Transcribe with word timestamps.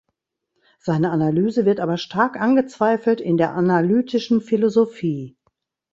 Seine 0.79 1.11
Analyse 1.11 1.63
wird 1.63 1.79
aber 1.79 1.97
stark 1.97 2.35
angezweifelt 2.41 3.21
in 3.21 3.37
der 3.37 3.51
analytischen 3.53 4.41
Philosophie. 4.41 5.37